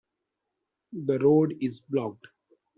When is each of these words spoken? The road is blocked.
The 0.93 1.19
road 1.19 1.57
is 1.61 1.79
blocked. 1.79 2.25